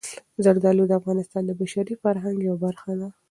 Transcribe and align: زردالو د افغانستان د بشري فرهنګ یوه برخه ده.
زردالو 0.43 0.83
د 0.87 0.91
افغانستان 0.99 1.43
د 1.45 1.51
بشري 1.59 1.95
فرهنګ 2.01 2.37
یوه 2.47 2.57
برخه 2.65 2.91
ده. 2.99 3.07